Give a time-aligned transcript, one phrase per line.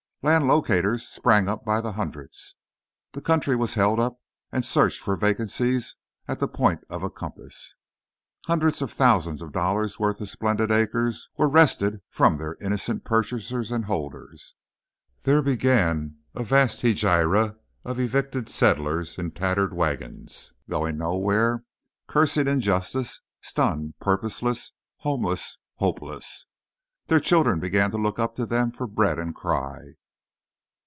[0.23, 2.53] Land locators sprang up by hundreds.
[3.13, 4.19] The country was held up
[4.51, 5.95] and searched for "vacancies"
[6.27, 7.73] at the point of a compass.
[8.45, 13.71] Hundreds of thousands of dollars' worth of splendid acres were wrested from their innocent purchasers
[13.71, 14.53] and holders.
[15.23, 21.63] There began a vast hegira of evicted settlers in tattered wagons; going nowhere,
[22.07, 26.45] cursing injustice, stunned, purposeless, homeless, hopeless.
[27.07, 29.95] Their children began to look up to them for bread, and cry.